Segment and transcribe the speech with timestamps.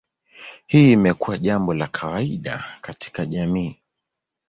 [0.67, 3.79] Hii imekuwa jambo la kawaida katika jamii.